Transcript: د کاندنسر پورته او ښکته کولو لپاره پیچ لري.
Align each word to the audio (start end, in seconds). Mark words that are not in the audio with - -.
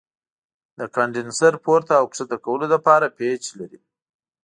د 0.79 0.81
کاندنسر 0.95 1.53
پورته 1.63 1.93
او 1.99 2.05
ښکته 2.15 2.37
کولو 2.45 2.65
لپاره 2.73 3.05
پیچ 3.17 3.43
لري. 3.59 3.79